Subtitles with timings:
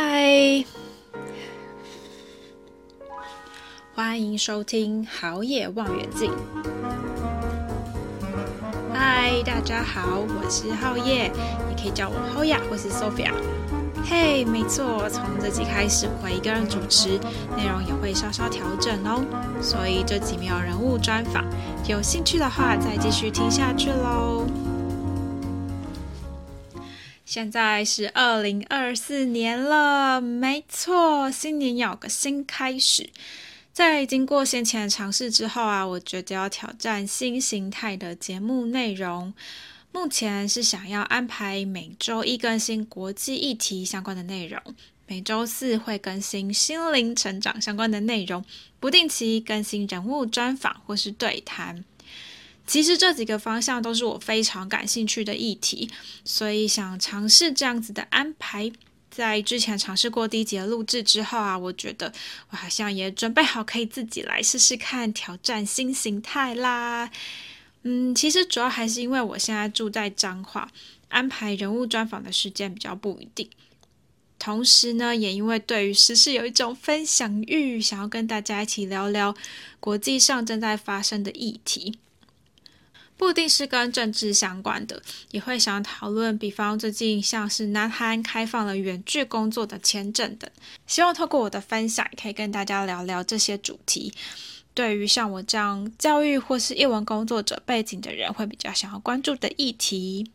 [0.00, 0.64] 嗨，
[3.96, 6.30] 欢迎收听《好野望远镜》。
[8.94, 11.32] 嗨，大家好，我是好野，
[11.68, 13.32] 你可以叫我 Hoya 或是 Sophia。
[14.08, 17.18] 嘿，没错，从这集开始我会一个人主持，
[17.56, 19.24] 内容也会稍稍调整哦。
[19.60, 21.44] 所以这集没有人物专访，
[21.88, 24.37] 有兴趣的话再继续听下去喽。
[27.28, 33.10] 现在是二零二四年了，没错，新年有个新开始。
[33.70, 39.34] 在经过先前的尝试之后啊，我觉得要挑战新形态的节目内容。
[39.92, 44.58] 目前是想要安排每周一更新国际议题相关的内容，
[45.06, 48.42] 每周四会更新心灵成长相关的内容，
[48.80, 51.84] 不定期更新人物专访或是对谈。
[52.68, 55.90] 其实这几个方向都是我非常感兴趣的议题，
[56.24, 58.70] 所以想尝试这样子的安排。
[59.10, 62.12] 在之前尝试过第一集的录制之后啊，我觉得
[62.50, 67.10] 我好像也准备好可以自己来试试看挑战新形态啦。
[67.82, 70.70] 嗯，其实主要还是因为我现在住在彰化，
[71.08, 73.48] 安排人物专访的时间比较不一定。
[74.38, 79.34] 同时呢，也因为对于时事有一种分享欲，想要跟大家一起聊聊
[79.80, 81.98] 国际上正在发生的议题。
[83.18, 85.02] 不一定是跟政治相关的，
[85.32, 90.48] 也会想讨论，比方最近像是南韩开放了远距工作的签证等，
[90.86, 94.14] 希望透过我的分享，可以跟大家聊聊这些主题。
[94.72, 100.30] 对于像我这样教育或是译文工作者背景的人，会比较想要关注的议题。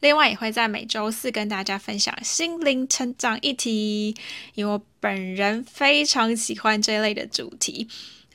[0.00, 4.16] 另外，也会在每周四跟大家分享心灵成长议题，
[4.54, 7.86] 因为我本人非常喜欢这类的主题。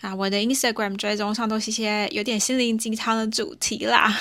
[0.02, 4.18] 啊，我的 Instagram 追踪上都是一些有点心灵鸡汤的主题啦，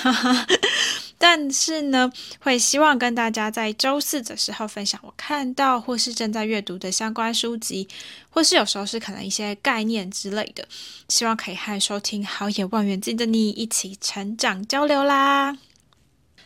[1.17, 7.87] 但是呢，会希望跟大家在周四的时候分享我看到或是正在阅读的相关书籍，
[8.29, 10.67] 或是有时候是可能一些概念之类的，
[11.09, 15.57] 希望可以和收听好野望远镜的你一起成长交流啦。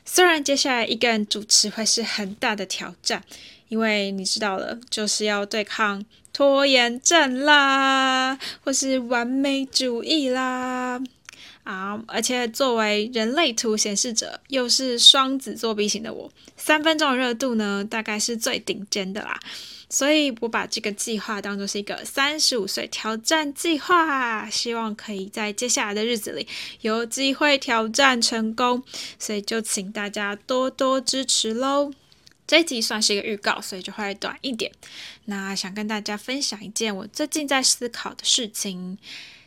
[0.05, 3.25] 虽然接下来一个人主持会是很大的挑战，
[3.69, 6.05] 因为你知道了，就是要对抗。
[6.33, 11.01] 拖延症啦，或是完美主义啦，
[11.65, 12.03] 啊！
[12.07, 19.39] 而且作为人类图显示者，又是双子座 B 型的我，三分钟的热度呢，大概是最顶尖的啦。
[19.91, 26.49] 所以我把这个计划当作是一个三十五岁挑战计划，希望可以在接下来的日子里
[26.81, 28.83] 有机会挑战成功。
[29.19, 31.93] 所以就请大家多多支持喽。
[32.53, 34.71] 这一集算是一个预告，所以就会短一点。
[35.25, 38.99] 那想跟大家分享一件我最近在思考的事情。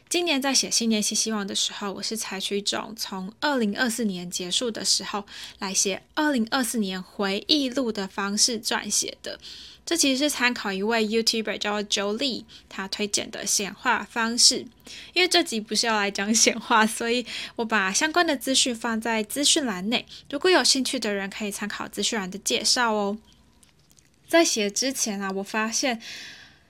[0.07, 5.25] 今年在写新年新希望的时候，我是采取一种从二零二四年结束的时候
[5.59, 9.39] 来写二零二四年回忆录的方式撰写的。
[9.85, 14.65] 这其实是参考一位 YouTuber 叫 Jolie，他推荐的显化方式。
[15.13, 17.25] 因为这集不是要来讲显化，所以
[17.57, 20.05] 我把相关的资讯放在资讯栏内。
[20.29, 23.17] 如果有兴趣的人，可以参考资讯栏的介绍哦。
[24.27, 26.01] 在写之前啊，我发现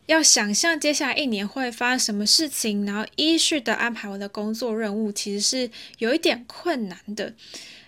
[0.08, 7.34] 要想象接下来一年会发生什么事情，然后依序的安排我的工作任务，其实是有一点困难的。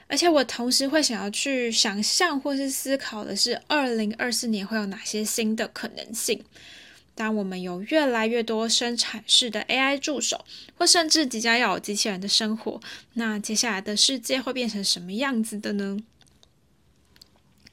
[0.07, 6.41] 而且我同时会想要去想象或是思考的是，二零二四年会有哪些新的可能性？
[7.13, 10.45] 当我们有越来越多生产式的 AI 助手，
[10.77, 12.79] 或甚至即将要有机器人的生活，
[13.13, 15.97] 那接下来的世界会变成什么样子的呢？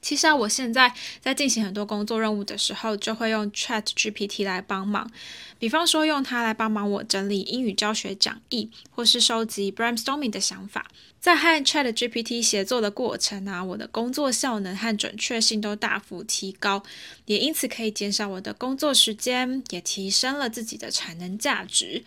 [0.05, 0.93] 其实啊，我现在
[1.23, 5.11] 在进行很多工作任务的时候，就会用 ChatGPT 来帮忙。
[5.59, 10.91] 比方说，用它来帮忙我整理英语教学讲义，或是收集 brainstorming 的想法。
[11.19, 16.83] 在和 ChatGPT 协作的过程啊，我的工作效能和准确性都大幅提高，
[17.25, 22.05] 也因此可以减少我的工作时间，也提升了自己的产能价值。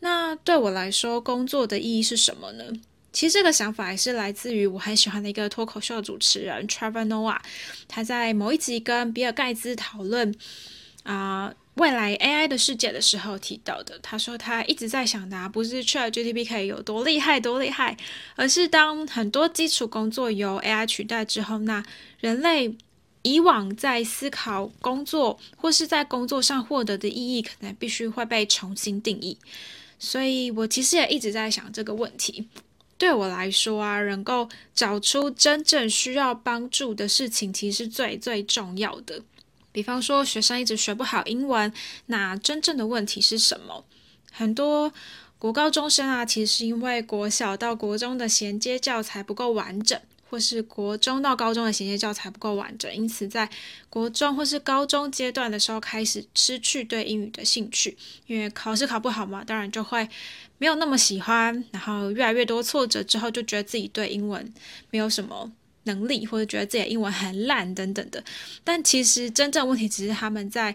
[0.00, 2.64] 那对我来说，工作的意义是什么呢？
[3.14, 7.38] 其实这个想法也是来自于我很喜欢的一个脱口秀主持人 Trevor Noah，
[7.86, 10.34] 他在某一集跟比尔盖茨讨论
[11.04, 13.98] 啊、未来 AI 的世界的时候提到的。
[14.00, 17.96] 他说他一直在想的不是 ChatGPT 可以有多厉害多厉害，
[18.34, 21.84] 而是当很多基础工作由 AI 取代之后，那
[22.18, 22.74] 人类
[23.22, 29.38] 以往在思考工作或是在工作上获得的意义，可能必须会被重新定义。
[30.00, 32.48] 所以我其实也一直在想这个问题。
[32.96, 39.22] 对我来说啊，能够找出真正需要帮助的事情，其实是最最重要的。
[39.72, 41.72] 比方说，学生一直学不好英文，
[42.06, 43.84] 那真正的问题是什么？
[44.30, 44.92] 很多
[45.38, 50.00] 国高中生啊，其实是因为国小到国中的衔接教材不够完整。
[50.34, 53.48] 或是国中到高中的衔接教材不够完整，因此在
[53.88, 57.96] 国中或是高中阶段的时候开始失去对英语的兴趣，
[58.26, 60.08] 因为考试考不好嘛，当然就会
[60.58, 64.52] 没有那么喜欢，然后越来越多挫折之后，就觉得自己对英文
[64.90, 65.52] 没有什么
[65.84, 68.24] 能力，或者觉得自己的英文很烂等等的。
[68.64, 70.74] 但其实真正问题只是他们在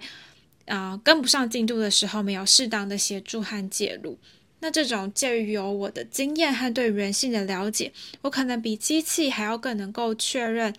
[0.68, 4.18] 啊、跟不上进度的时候，没有适当的协助和介入。
[4.62, 7.92] 那这种介于有我的经验和对人性的了解，
[8.22, 10.74] 我可能比机器还要更能够确认、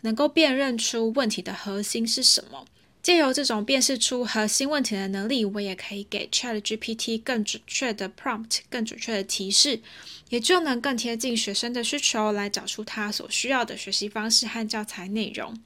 [0.00, 2.66] 能够辨认出问题的核心是什么。
[3.02, 9.80] 借由这种辨识出核心问题的能力，我也可以给 ChatGPT 更准确的 prompt、更准确的提示，
[10.28, 15.56] 也就能更贴近学生的需求，来找出他所需要的学习方式和教材内容。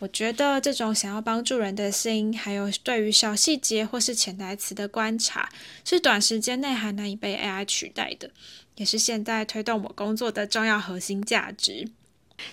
[0.00, 5.48] 我觉得这种想要帮助人的心，还有对于小细节或是潜台词的观察，
[5.84, 8.30] 是短时间内还难以被 AI 取代的，
[8.76, 11.90] 也是现在推动我工作的重要核心价值。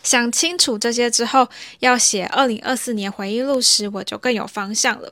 [0.03, 1.47] 想清楚这些之后，
[1.79, 5.11] 要写二零二四年回忆录时，我就更有方向了。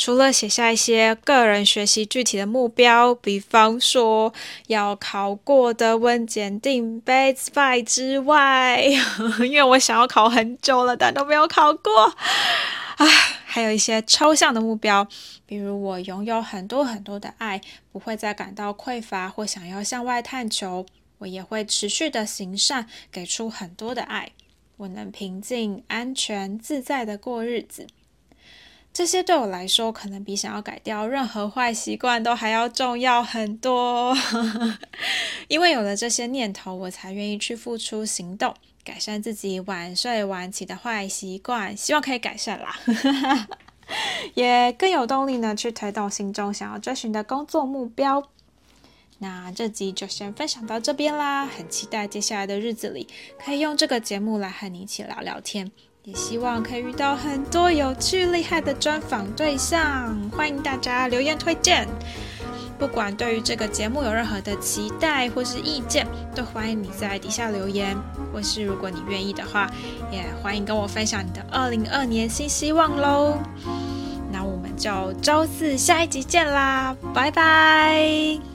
[0.00, 4.32] 除了写下一些个人学习具体的目标，比方说
[4.68, 8.80] 要考过德文检定 B2 之外，
[9.42, 12.04] 因为我想要考很久了，但都没有考过
[12.98, 13.06] 啊，
[13.44, 15.04] 还有一些抽象的目标，
[15.44, 17.60] 比如我拥有很多很多的爱，
[17.90, 20.86] 不会再感到匮乏或想要向外探求，
[21.18, 24.32] 我也会持续的行善，给出很多的爱，
[24.76, 27.86] 我能平静、安全、自在的过日子。
[28.90, 34.16] 这些对我来说，可能比想要改掉任何坏习惯都还要重要很多。
[35.46, 41.76] 因为有了这些念头，我才愿意去付出行动，改善自己晚睡晚起的坏习惯。
[41.76, 42.74] 希望可以改善啦，
[44.34, 48.30] 也更有动力呢，去推动心中想要追寻的工作目标。
[49.18, 53.08] 那这集就先分享到这边啦，很期待接下来的日子里，
[53.44, 55.70] 可以用这个节目来和你一起聊聊天。
[56.04, 61.86] 也希望可以遇到很多有趣厉害的专访对象，欢迎大家留言推荐。
[62.78, 67.96] 不管对于这个节目有任何的期待或是意见，都欢迎你在底下留言。
[68.32, 69.68] 或是如果你愿意的话，
[70.12, 73.36] 也欢迎跟我分享你的二零二年新希望喽。
[74.30, 78.47] 那我们就周四下一集见啦，拜拜。